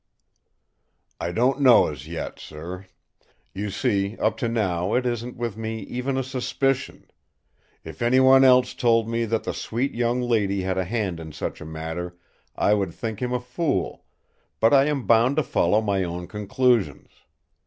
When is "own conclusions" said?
16.03-17.09